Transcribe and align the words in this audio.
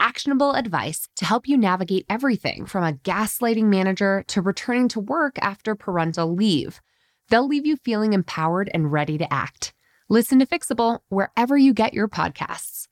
actionable 0.00 0.52
advice 0.52 1.08
to 1.16 1.24
help 1.24 1.48
you 1.48 1.56
navigate 1.56 2.06
everything 2.08 2.66
from 2.66 2.84
a 2.84 2.92
gaslighting 2.92 3.64
manager 3.64 4.24
to 4.28 4.42
returning 4.42 4.88
to 4.88 5.00
work 5.00 5.38
after 5.40 5.74
parental 5.74 6.34
leave. 6.34 6.80
They'll 7.28 7.46
leave 7.46 7.66
you 7.66 7.76
feeling 7.76 8.12
empowered 8.12 8.70
and 8.72 8.92
ready 8.92 9.18
to 9.18 9.32
act. 9.32 9.72
Listen 10.08 10.38
to 10.38 10.46
Fixable 10.46 11.00
wherever 11.08 11.56
you 11.56 11.74
get 11.74 11.94
your 11.94 12.08
podcasts. 12.08 12.86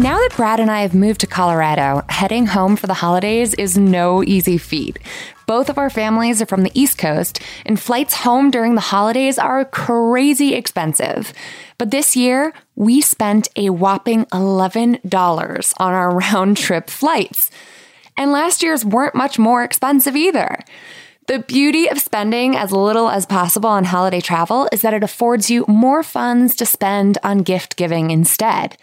Now 0.00 0.16
that 0.18 0.34
Brad 0.36 0.60
and 0.60 0.70
I 0.70 0.82
have 0.82 0.94
moved 0.94 1.20
to 1.22 1.26
Colorado, 1.26 2.02
heading 2.08 2.46
home 2.46 2.76
for 2.76 2.86
the 2.86 2.94
holidays 2.94 3.52
is 3.54 3.76
no 3.76 4.22
easy 4.22 4.56
feat. 4.56 4.96
Both 5.48 5.70
of 5.70 5.78
our 5.78 5.88
families 5.88 6.42
are 6.42 6.46
from 6.46 6.62
the 6.62 6.78
East 6.78 6.98
Coast, 6.98 7.40
and 7.64 7.80
flights 7.80 8.12
home 8.12 8.50
during 8.50 8.74
the 8.74 8.82
holidays 8.82 9.38
are 9.38 9.64
crazy 9.64 10.52
expensive. 10.52 11.32
But 11.78 11.90
this 11.90 12.14
year, 12.14 12.52
we 12.76 13.00
spent 13.00 13.48
a 13.56 13.70
whopping 13.70 14.26
$11 14.26 15.74
on 15.78 15.92
our 15.94 16.10
round 16.14 16.58
trip 16.58 16.90
flights. 16.90 17.50
And 18.18 18.30
last 18.30 18.62
year's 18.62 18.84
weren't 18.84 19.14
much 19.14 19.38
more 19.38 19.64
expensive 19.64 20.14
either. 20.14 20.58
The 21.28 21.38
beauty 21.38 21.88
of 21.88 21.98
spending 21.98 22.54
as 22.54 22.70
little 22.70 23.08
as 23.08 23.24
possible 23.24 23.70
on 23.70 23.84
holiday 23.84 24.20
travel 24.20 24.68
is 24.70 24.82
that 24.82 24.92
it 24.92 25.02
affords 25.02 25.48
you 25.48 25.64
more 25.66 26.02
funds 26.02 26.56
to 26.56 26.66
spend 26.66 27.16
on 27.22 27.38
gift 27.38 27.76
giving 27.76 28.10
instead. 28.10 28.76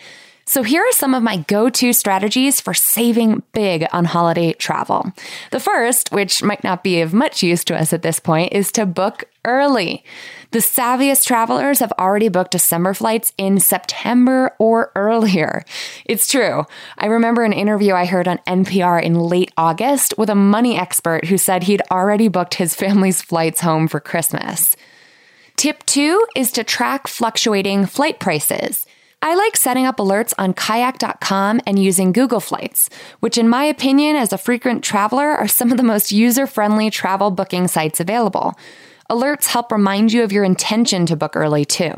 So 0.47 0.61
here 0.61 0.83
are 0.83 0.91
some 0.91 1.15
of 1.15 1.23
my 1.23 1.37
go-to 1.37 1.91
strategies 1.91 2.61
for 2.61 2.75
saving 2.75 3.41
big 3.53 3.87
on 3.91 4.05
holiday 4.05 4.53
travel. 4.53 5.11
The 5.49 5.59
first, 5.59 6.11
which 6.11 6.43
might 6.43 6.63
not 6.63 6.83
be 6.83 7.01
of 7.01 7.15
much 7.15 7.41
use 7.41 7.63
to 7.65 7.75
us 7.75 7.93
at 7.93 8.03
this 8.03 8.19
point, 8.19 8.53
is 8.53 8.71
to 8.73 8.85
book 8.85 9.23
early. 9.43 10.03
The 10.51 10.59
savviest 10.59 11.25
travelers 11.25 11.79
have 11.79 11.91
already 11.93 12.29
booked 12.29 12.51
December 12.51 12.93
flights 12.93 13.33
in 13.39 13.59
September 13.59 14.53
or 14.59 14.91
earlier. 14.95 15.65
It's 16.05 16.27
true. 16.27 16.65
I 16.99 17.07
remember 17.07 17.43
an 17.43 17.51
interview 17.51 17.93
I 17.93 18.05
heard 18.05 18.27
on 18.27 18.37
NPR 18.45 19.01
in 19.01 19.15
late 19.15 19.51
August 19.57 20.13
with 20.15 20.29
a 20.29 20.35
money 20.35 20.77
expert 20.77 21.25
who 21.25 21.39
said 21.39 21.63
he'd 21.63 21.81
already 21.89 22.27
booked 22.27 22.53
his 22.53 22.75
family's 22.75 23.19
flights 23.19 23.61
home 23.61 23.87
for 23.87 23.99
Christmas. 23.99 24.75
Tip 25.55 25.83
two 25.87 26.23
is 26.35 26.51
to 26.51 26.63
track 26.63 27.07
fluctuating 27.07 27.87
flight 27.87 28.19
prices. 28.19 28.85
I 29.25 29.33
like 29.33 29.57
setting 29.57 29.87
up 29.87 29.97
alerts 29.97 30.35
on 30.37 30.53
kayak.com 30.53 31.59
and 31.65 31.79
using 31.79 32.11
Google 32.11 32.39
Flights, 32.39 32.91
which, 33.21 33.39
in 33.39 33.49
my 33.49 33.63
opinion, 33.63 34.15
as 34.15 34.31
a 34.31 34.37
frequent 34.37 34.83
traveler, 34.83 35.29
are 35.29 35.47
some 35.47 35.71
of 35.71 35.77
the 35.77 35.83
most 35.83 36.11
user 36.11 36.45
friendly 36.45 36.91
travel 36.91 37.31
booking 37.31 37.67
sites 37.67 37.99
available. 37.99 38.53
Alerts 39.09 39.47
help 39.47 39.71
remind 39.71 40.13
you 40.13 40.21
of 40.21 40.31
your 40.31 40.43
intention 40.43 41.07
to 41.07 41.15
book 41.15 41.35
early, 41.35 41.65
too. 41.65 41.91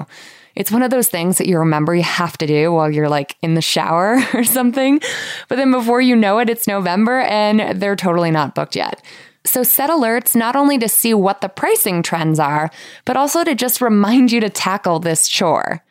It's 0.55 0.71
one 0.71 0.83
of 0.83 0.89
those 0.89 1.09
things 1.09 1.37
that 1.37 1.47
you 1.47 1.59
remember 1.59 1.93
you 1.93 2.03
have 2.03 2.37
to 2.37 2.47
do 2.47 2.71
while 2.71 2.89
you're 2.89 3.09
like 3.09 3.35
in 3.41 3.55
the 3.55 3.61
shower 3.61 4.21
or 4.33 4.45
something. 4.45 5.01
But 5.49 5.57
then 5.57 5.71
before 5.71 5.99
you 5.99 6.15
know 6.15 6.39
it, 6.39 6.49
it's 6.49 6.65
November 6.65 7.19
and 7.19 7.77
they're 7.81 7.97
totally 7.97 8.31
not 8.31 8.55
booked 8.55 8.77
yet. 8.77 9.03
So 9.43 9.63
set 9.63 9.89
alerts 9.89 10.33
not 10.33 10.55
only 10.55 10.77
to 10.77 10.87
see 10.87 11.13
what 11.13 11.41
the 11.41 11.49
pricing 11.49 12.03
trends 12.03 12.39
are, 12.39 12.71
but 13.03 13.17
also 13.17 13.43
to 13.43 13.53
just 13.53 13.81
remind 13.81 14.31
you 14.31 14.39
to 14.39 14.49
tackle 14.49 14.99
this 14.99 15.27
chore. 15.27 15.83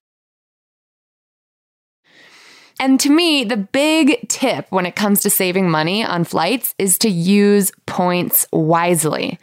And 2.78 3.00
to 3.00 3.10
me, 3.10 3.44
the 3.44 3.56
big 3.56 4.28
tip 4.28 4.66
when 4.68 4.84
it 4.84 4.96
comes 4.96 5.22
to 5.22 5.30
saving 5.30 5.70
money 5.70 6.04
on 6.04 6.24
flights 6.24 6.74
is 6.78 6.98
to 6.98 7.08
use 7.08 7.72
points 7.86 8.46
wisely. 8.52 9.38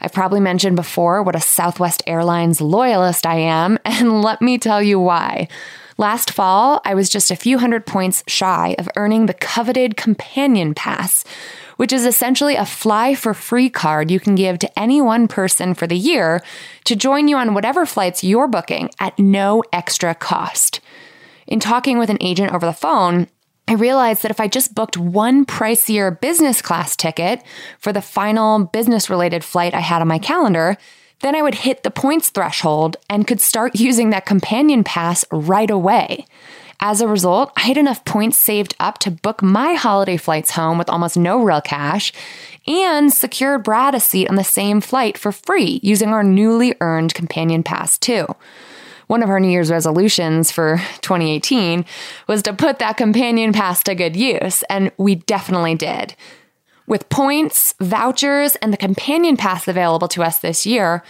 I've 0.00 0.12
probably 0.12 0.38
mentioned 0.38 0.76
before 0.76 1.22
what 1.24 1.34
a 1.34 1.40
Southwest 1.40 2.02
Airlines 2.06 2.60
loyalist 2.60 3.26
I 3.26 3.36
am, 3.38 3.78
and 3.84 4.22
let 4.22 4.40
me 4.40 4.56
tell 4.58 4.80
you 4.80 5.00
why. 5.00 5.48
Last 5.98 6.30
fall, 6.30 6.80
I 6.84 6.94
was 6.94 7.08
just 7.08 7.30
a 7.30 7.36
few 7.36 7.58
hundred 7.58 7.86
points 7.86 8.22
shy 8.28 8.76
of 8.78 8.88
earning 8.96 9.26
the 9.26 9.34
coveted 9.34 9.96
Companion 9.96 10.74
Pass, 10.74 11.24
which 11.78 11.92
is 11.92 12.04
essentially 12.04 12.54
a 12.54 12.66
fly 12.66 13.14
for 13.14 13.34
free 13.34 13.70
card 13.70 14.10
you 14.10 14.20
can 14.20 14.34
give 14.34 14.58
to 14.60 14.78
any 14.78 15.00
one 15.00 15.26
person 15.26 15.74
for 15.74 15.86
the 15.86 15.96
year 15.96 16.42
to 16.84 16.94
join 16.94 17.28
you 17.28 17.36
on 17.36 17.54
whatever 17.54 17.84
flights 17.84 18.22
you're 18.22 18.46
booking 18.46 18.90
at 19.00 19.18
no 19.18 19.64
extra 19.72 20.14
cost. 20.14 20.80
In 21.46 21.60
talking 21.60 21.98
with 21.98 22.10
an 22.10 22.18
agent 22.20 22.52
over 22.52 22.66
the 22.66 22.72
phone, 22.72 23.28
I 23.68 23.74
realized 23.74 24.22
that 24.22 24.30
if 24.30 24.40
I 24.40 24.48
just 24.48 24.74
booked 24.74 24.96
one 24.96 25.44
pricier 25.44 26.20
business 26.20 26.62
class 26.62 26.96
ticket 26.96 27.42
for 27.78 27.92
the 27.92 28.02
final 28.02 28.64
business 28.64 29.10
related 29.10 29.44
flight 29.44 29.74
I 29.74 29.80
had 29.80 30.02
on 30.02 30.08
my 30.08 30.18
calendar, 30.18 30.76
then 31.20 31.34
I 31.34 31.42
would 31.42 31.54
hit 31.54 31.82
the 31.82 31.90
points 31.90 32.30
threshold 32.30 32.96
and 33.08 33.26
could 33.26 33.40
start 33.40 33.74
using 33.80 34.10
that 34.10 34.26
companion 34.26 34.84
pass 34.84 35.24
right 35.30 35.70
away. 35.70 36.26
As 36.78 37.00
a 37.00 37.08
result, 37.08 37.52
I 37.56 37.62
had 37.62 37.78
enough 37.78 38.04
points 38.04 38.36
saved 38.36 38.74
up 38.78 38.98
to 38.98 39.10
book 39.10 39.42
my 39.42 39.74
holiday 39.74 40.18
flights 40.18 40.50
home 40.50 40.76
with 40.76 40.90
almost 40.90 41.16
no 41.16 41.42
real 41.42 41.62
cash 41.62 42.12
and 42.66 43.10
secured 43.12 43.64
Brad 43.64 43.94
a 43.94 44.00
seat 44.00 44.28
on 44.28 44.36
the 44.36 44.44
same 44.44 44.80
flight 44.80 45.16
for 45.16 45.32
free 45.32 45.80
using 45.82 46.10
our 46.10 46.22
newly 46.22 46.74
earned 46.80 47.14
companion 47.14 47.62
pass 47.62 47.96
too 47.96 48.26
one 49.06 49.22
of 49.22 49.30
our 49.30 49.40
New 49.40 49.50
Year's 49.50 49.70
resolutions 49.70 50.50
for 50.50 50.78
2018 51.00 51.84
was 52.26 52.42
to 52.42 52.52
put 52.52 52.78
that 52.78 52.96
companion 52.96 53.52
pass 53.52 53.82
to 53.84 53.94
good 53.94 54.16
use, 54.16 54.62
and 54.64 54.90
we 54.96 55.16
definitely 55.16 55.74
did. 55.74 56.14
With 56.86 57.08
points, 57.08 57.74
vouchers, 57.80 58.56
and 58.56 58.72
the 58.72 58.76
companion 58.76 59.36
pass 59.36 59.66
available 59.66 60.08
to 60.08 60.22
us 60.22 60.38
this 60.38 60.66
year, 60.66 61.02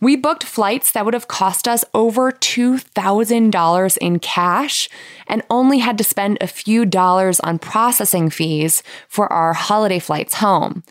we 0.00 0.16
booked 0.16 0.42
flights 0.42 0.90
that 0.92 1.04
would 1.04 1.14
have 1.14 1.28
cost 1.28 1.68
us 1.68 1.84
over 1.94 2.32
$2,000 2.32 3.98
in 3.98 4.18
cash 4.18 4.88
and 5.28 5.42
only 5.48 5.78
had 5.78 5.96
to 5.98 6.04
spend 6.04 6.38
a 6.40 6.48
few 6.48 6.84
dollars 6.84 7.38
on 7.40 7.60
processing 7.60 8.28
fees 8.28 8.82
for 9.08 9.32
our 9.32 9.52
holiday 9.52 10.00
flights 10.00 10.34
home. 10.34 10.82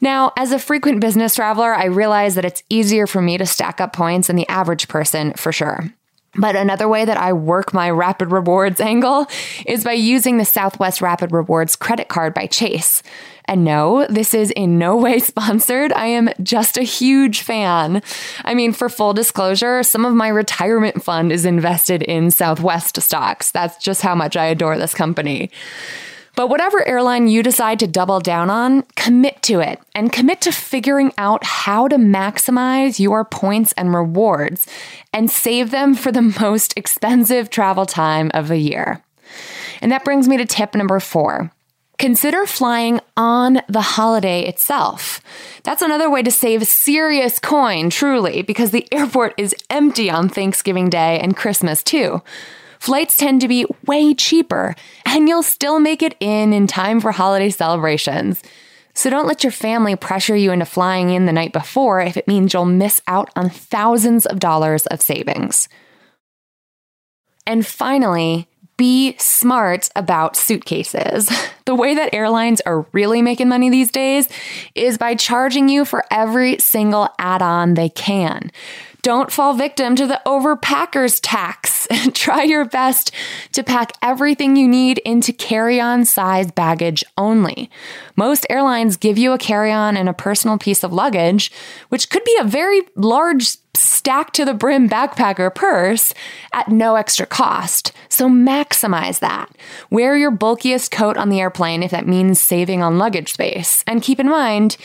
Now, 0.00 0.32
as 0.36 0.50
a 0.50 0.58
frequent 0.58 1.00
business 1.00 1.34
traveler, 1.34 1.74
I 1.74 1.84
realize 1.84 2.34
that 2.34 2.44
it's 2.44 2.62
easier 2.70 3.06
for 3.06 3.20
me 3.20 3.36
to 3.38 3.46
stack 3.46 3.80
up 3.80 3.92
points 3.92 4.28
than 4.28 4.36
the 4.36 4.48
average 4.48 4.88
person 4.88 5.34
for 5.34 5.52
sure. 5.52 5.92
But 6.36 6.56
another 6.56 6.88
way 6.88 7.04
that 7.04 7.16
I 7.16 7.32
work 7.32 7.72
my 7.72 7.90
Rapid 7.90 8.32
Rewards 8.32 8.80
angle 8.80 9.26
is 9.66 9.84
by 9.84 9.92
using 9.92 10.38
the 10.38 10.44
Southwest 10.44 11.00
Rapid 11.00 11.32
Rewards 11.32 11.76
credit 11.76 12.08
card 12.08 12.34
by 12.34 12.46
Chase. 12.46 13.02
And 13.46 13.62
no, 13.62 14.06
this 14.08 14.32
is 14.32 14.50
in 14.52 14.78
no 14.78 14.96
way 15.04 15.18
sponsored. 15.18 15.92
I 15.92 16.06
am 16.06 16.30
just 16.42 16.76
a 16.76 16.82
huge 16.82 17.42
fan. 17.42 18.02
I 18.44 18.54
mean, 18.54 18.72
for 18.72 18.88
full 18.88 19.12
disclosure, 19.12 19.82
some 19.82 20.04
of 20.04 20.14
my 20.14 20.28
retirement 20.28 21.02
fund 21.02 21.30
is 21.30 21.44
invested 21.44 22.02
in 22.02 22.30
Southwest 22.30 23.00
stocks. 23.02 23.50
That's 23.50 23.76
just 23.82 24.02
how 24.02 24.14
much 24.14 24.36
I 24.36 24.46
adore 24.46 24.78
this 24.78 24.94
company. 24.94 25.50
But 26.36 26.48
whatever 26.48 26.86
airline 26.86 27.28
you 27.28 27.42
decide 27.42 27.78
to 27.80 27.86
double 27.86 28.18
down 28.18 28.50
on, 28.50 28.82
commit 28.96 29.40
to 29.42 29.60
it 29.60 29.80
and 29.94 30.12
commit 30.12 30.40
to 30.42 30.52
figuring 30.52 31.12
out 31.16 31.44
how 31.44 31.86
to 31.88 31.96
maximize 31.96 32.98
your 32.98 33.24
points 33.24 33.72
and 33.72 33.94
rewards 33.94 34.66
and 35.12 35.30
save 35.30 35.70
them 35.70 35.94
for 35.94 36.10
the 36.10 36.22
most 36.40 36.76
expensive 36.76 37.50
travel 37.50 37.86
time 37.86 38.30
of 38.34 38.48
the 38.48 38.58
year. 38.58 39.02
And 39.80 39.92
that 39.92 40.04
brings 40.04 40.28
me 40.28 40.36
to 40.36 40.46
tip 40.46 40.74
number 40.74 40.98
four. 40.98 41.52
Consider 41.98 42.44
flying 42.46 43.00
on 43.16 43.62
the 43.68 43.80
holiday 43.80 44.44
itself. 44.44 45.20
That's 45.62 45.82
another 45.82 46.10
way 46.10 46.24
to 46.24 46.30
save 46.32 46.66
serious 46.66 47.38
coin, 47.38 47.88
truly, 47.88 48.42
because 48.42 48.72
the 48.72 48.88
airport 48.92 49.34
is 49.38 49.54
empty 49.70 50.10
on 50.10 50.28
Thanksgiving 50.28 50.90
Day 50.90 51.20
and 51.20 51.36
Christmas 51.36 51.84
too 51.84 52.22
flights 52.84 53.16
tend 53.16 53.40
to 53.40 53.48
be 53.48 53.64
way 53.86 54.12
cheaper, 54.12 54.74
and 55.06 55.26
you'll 55.26 55.42
still 55.42 55.80
make 55.80 56.02
it 56.02 56.14
in 56.20 56.52
in 56.52 56.66
time 56.66 57.00
for 57.00 57.12
holiday 57.12 57.48
celebrations. 57.48 58.42
So 58.92 59.08
don't 59.08 59.26
let 59.26 59.42
your 59.42 59.50
family 59.50 59.96
pressure 59.96 60.36
you 60.36 60.52
into 60.52 60.66
flying 60.66 61.08
in 61.08 61.24
the 61.24 61.32
night 61.32 61.54
before 61.54 62.02
if 62.02 62.18
it 62.18 62.28
means 62.28 62.52
you'll 62.52 62.66
miss 62.66 63.00
out 63.08 63.30
on 63.34 63.48
thousands 63.48 64.26
of 64.26 64.38
dollars 64.38 64.86
of 64.86 65.00
savings. 65.00 65.66
And 67.46 67.66
finally, 67.66 68.48
be 68.76 69.16
smart 69.18 69.88
about 69.96 70.36
suitcases. 70.36 71.30
The 71.66 71.74
way 71.74 71.94
that 71.94 72.12
airlines 72.12 72.60
are 72.66 72.84
really 72.92 73.22
making 73.22 73.48
money 73.48 73.70
these 73.70 73.90
days 73.90 74.28
is 74.74 74.98
by 74.98 75.14
charging 75.14 75.70
you 75.70 75.86
for 75.86 76.04
every 76.10 76.58
single 76.58 77.08
add 77.18 77.40
on 77.40 77.72
they 77.72 77.88
can. 77.88 78.52
Don't 79.04 79.30
fall 79.30 79.52
victim 79.52 79.96
to 79.96 80.06
the 80.06 80.18
overpackers 80.24 81.20
tax. 81.22 81.86
Try 82.14 82.44
your 82.44 82.64
best 82.64 83.12
to 83.52 83.62
pack 83.62 83.92
everything 84.00 84.56
you 84.56 84.66
need 84.66 84.96
into 85.00 85.30
carry 85.30 85.78
on 85.78 86.06
size 86.06 86.50
baggage 86.50 87.04
only. 87.18 87.68
Most 88.16 88.46
airlines 88.48 88.96
give 88.96 89.18
you 89.18 89.32
a 89.32 89.38
carry 89.38 89.70
on 89.70 89.98
and 89.98 90.08
a 90.08 90.14
personal 90.14 90.56
piece 90.56 90.82
of 90.82 90.94
luggage, 90.94 91.52
which 91.90 92.08
could 92.08 92.24
be 92.24 92.34
a 92.40 92.44
very 92.44 92.80
large 92.96 93.58
stack 93.74 94.32
to 94.32 94.46
the 94.46 94.54
brim 94.54 94.88
backpacker 94.88 95.54
purse 95.54 96.14
at 96.54 96.68
no 96.68 96.94
extra 96.94 97.26
cost. 97.26 97.92
So 98.08 98.30
maximize 98.30 99.18
that. 99.18 99.54
Wear 99.90 100.16
your 100.16 100.30
bulkiest 100.30 100.90
coat 100.90 101.18
on 101.18 101.28
the 101.28 101.40
airplane 101.40 101.82
if 101.82 101.90
that 101.90 102.08
means 102.08 102.40
saving 102.40 102.82
on 102.82 102.96
luggage 102.96 103.34
space. 103.34 103.84
And 103.86 104.02
keep 104.02 104.18
in 104.18 104.30
mind, 104.30 104.78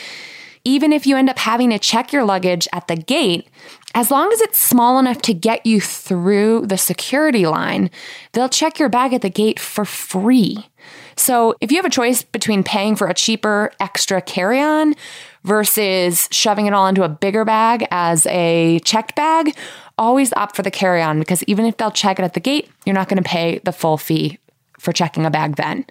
even 0.64 0.92
if 0.92 1.06
you 1.06 1.16
end 1.16 1.30
up 1.30 1.38
having 1.38 1.70
to 1.70 1.78
check 1.78 2.12
your 2.12 2.24
luggage 2.24 2.68
at 2.72 2.86
the 2.86 2.96
gate, 2.96 3.48
as 3.94 4.10
long 4.10 4.32
as 4.32 4.40
it's 4.40 4.58
small 4.58 4.98
enough 4.98 5.20
to 5.22 5.34
get 5.34 5.66
you 5.66 5.80
through 5.80 6.66
the 6.66 6.78
security 6.78 7.46
line, 7.46 7.90
they'll 8.32 8.48
check 8.48 8.78
your 8.78 8.88
bag 8.88 9.12
at 9.12 9.22
the 9.22 9.30
gate 9.30 9.58
for 9.58 9.84
free. 9.84 10.68
So 11.16 11.54
if 11.60 11.70
you 11.70 11.76
have 11.76 11.84
a 11.84 11.90
choice 11.90 12.22
between 12.22 12.62
paying 12.62 12.96
for 12.96 13.08
a 13.08 13.14
cheaper 13.14 13.72
extra 13.80 14.22
carry 14.22 14.60
on 14.60 14.94
versus 15.44 16.28
shoving 16.30 16.66
it 16.66 16.72
all 16.72 16.86
into 16.86 17.02
a 17.02 17.08
bigger 17.08 17.44
bag 17.44 17.86
as 17.90 18.26
a 18.26 18.78
checked 18.84 19.16
bag, 19.16 19.54
always 19.98 20.32
opt 20.34 20.56
for 20.56 20.62
the 20.62 20.70
carry 20.70 21.02
on 21.02 21.18
because 21.18 21.42
even 21.44 21.66
if 21.66 21.76
they'll 21.76 21.90
check 21.90 22.18
it 22.18 22.22
at 22.22 22.34
the 22.34 22.40
gate, 22.40 22.70
you're 22.86 22.94
not 22.94 23.08
going 23.08 23.22
to 23.22 23.28
pay 23.28 23.60
the 23.64 23.72
full 23.72 23.98
fee 23.98 24.38
for 24.78 24.92
checking 24.92 25.26
a 25.26 25.30
bag 25.30 25.56
then. 25.56 25.84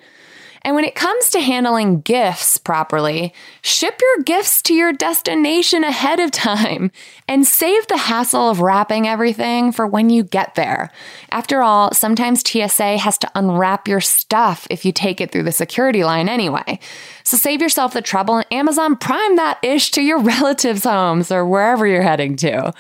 And 0.64 0.76
when 0.76 0.84
it 0.84 0.96
comes 0.96 1.30
to 1.30 1.40
handling 1.40 2.02
gifts 2.02 2.58
properly, 2.58 3.34
ship 3.62 4.00
your 4.02 4.24
gifts 4.24 4.62
to 4.64 4.74
your 4.74 4.92
destination 4.92 5.84
ahead 5.84 6.20
of 6.20 6.32
time 6.32 6.92
and 7.28 7.46
save 7.46 7.88
the 7.88 7.98
hassle 7.98 8.50
of 8.50 8.60
wrapping 8.60 9.08
everything 9.08 9.72
for 9.72 9.88
when 9.88 10.10
you 10.10 10.24
get 10.24 10.56
there. 10.56 10.92
After 11.32 11.62
all, 11.62 11.94
sometimes 11.94 12.44
TSA 12.46 12.98
has 12.98 13.18
to 13.20 13.32
unwrap 13.36 13.88
your 13.88 14.02
stuff 14.02 14.68
if 14.70 14.84
you 14.84 14.92
take 14.92 15.22
it 15.22 15.32
through 15.32 15.44
the 15.44 15.52
security 15.52 16.04
line 16.04 16.28
anyway. 16.28 16.80
So 17.24 17.38
save 17.38 17.62
yourself 17.62 17.94
the 17.94 18.02
trouble 18.02 18.38
and 18.38 18.46
Amazon 18.52 18.98
Prime 18.98 19.36
that 19.38 19.60
ish 19.64 19.92
to 19.92 20.02
your 20.02 20.20
relatives' 20.20 20.84
homes 20.84 21.32
or 21.32 21.46
wherever 21.46 21.88
you're 21.88 22.02
heading 22.02 22.36
to. 22.38 22.74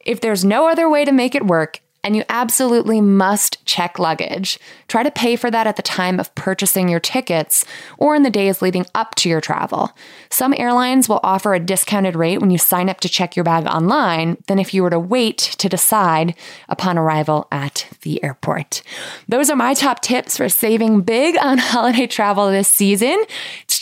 If 0.00 0.20
there's 0.20 0.44
no 0.44 0.68
other 0.68 0.88
way 0.88 1.04
to 1.04 1.12
make 1.12 1.34
it 1.34 1.46
work, 1.46 1.81
and 2.04 2.16
you 2.16 2.24
absolutely 2.28 3.00
must 3.00 3.64
check 3.64 3.98
luggage. 3.98 4.58
Try 4.88 5.02
to 5.02 5.10
pay 5.10 5.36
for 5.36 5.50
that 5.50 5.66
at 5.66 5.76
the 5.76 5.82
time 5.82 6.18
of 6.18 6.34
purchasing 6.34 6.88
your 6.88 7.00
tickets 7.00 7.64
or 7.96 8.14
in 8.14 8.22
the 8.22 8.30
days 8.30 8.60
leading 8.60 8.86
up 8.94 9.14
to 9.16 9.28
your 9.28 9.40
travel. 9.40 9.92
Some 10.30 10.54
airlines 10.56 11.08
will 11.08 11.20
offer 11.22 11.54
a 11.54 11.60
discounted 11.60 12.16
rate 12.16 12.40
when 12.40 12.50
you 12.50 12.58
sign 12.58 12.88
up 12.88 13.00
to 13.00 13.08
check 13.08 13.36
your 13.36 13.44
bag 13.44 13.66
online 13.66 14.36
than 14.48 14.58
if 14.58 14.74
you 14.74 14.82
were 14.82 14.90
to 14.90 14.98
wait 14.98 15.38
to 15.38 15.68
decide 15.68 16.34
upon 16.68 16.98
arrival 16.98 17.46
at 17.52 17.86
the 18.02 18.22
airport. 18.24 18.82
Those 19.28 19.48
are 19.48 19.56
my 19.56 19.74
top 19.74 20.00
tips 20.00 20.36
for 20.36 20.48
saving 20.48 21.02
big 21.02 21.36
on 21.38 21.58
holiday 21.58 22.06
travel 22.06 22.50
this 22.50 22.68
season. 22.68 23.16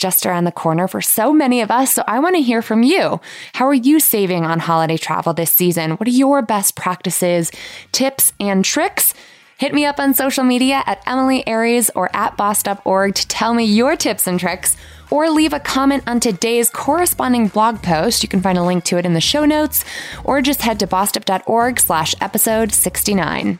Just 0.01 0.25
around 0.25 0.45
the 0.45 0.51
corner 0.51 0.87
for 0.87 0.99
so 0.99 1.31
many 1.31 1.61
of 1.61 1.69
us, 1.69 1.93
so 1.93 2.03
I 2.07 2.17
want 2.17 2.35
to 2.35 2.41
hear 2.41 2.63
from 2.63 2.81
you. 2.81 3.21
How 3.53 3.67
are 3.67 3.73
you 3.75 3.99
saving 3.99 4.45
on 4.45 4.57
holiday 4.57 4.97
travel 4.97 5.31
this 5.31 5.51
season? 5.51 5.91
What 5.91 6.07
are 6.07 6.11
your 6.11 6.41
best 6.41 6.75
practices, 6.75 7.51
tips? 7.91 8.33
and 8.39 8.65
tricks. 8.65 9.13
Hit 9.57 9.73
me 9.73 9.85
up 9.85 9.99
on 9.99 10.15
social 10.15 10.43
media 10.43 10.81
at 10.87 11.03
Emily 11.05 11.47
Aries 11.47 11.91
or 11.91 12.09
at 12.15 12.35
boss.org 12.35 13.13
to 13.13 13.27
tell 13.27 13.53
me 13.53 13.63
your 13.63 13.95
tips 13.95 14.25
and 14.25 14.39
tricks, 14.39 14.75
or 15.11 15.29
leave 15.29 15.53
a 15.53 15.59
comment 15.59 16.03
on 16.07 16.19
today's 16.19 16.69
corresponding 16.69 17.47
blog 17.47 17.83
post. 17.83 18.23
You 18.23 18.29
can 18.29 18.41
find 18.41 18.57
a 18.57 18.63
link 18.63 18.83
to 18.85 18.97
it 18.97 19.05
in 19.05 19.13
the 19.13 19.21
show 19.21 19.45
notes, 19.45 19.85
or 20.23 20.41
just 20.41 20.63
head 20.63 20.79
to 20.79 20.87
bossedup.org 20.87 21.79
slash 21.79 22.15
episode 22.19 22.71
69. 22.71 23.59